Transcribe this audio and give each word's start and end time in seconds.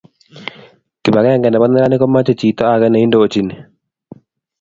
Kibagenge 1.03 1.47
nebo 1.49 1.65
neranik 1.67 2.01
komachei 2.01 2.39
chito 2.39 2.63
age 2.73 2.87
neindochini 2.89 3.55